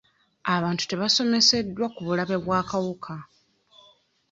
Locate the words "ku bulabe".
1.95-2.35